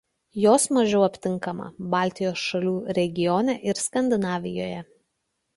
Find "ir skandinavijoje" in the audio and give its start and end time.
3.71-4.85